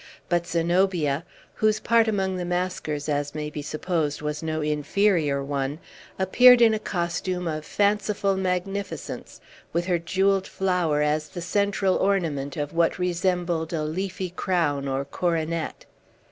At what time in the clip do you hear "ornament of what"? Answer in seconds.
11.97-12.97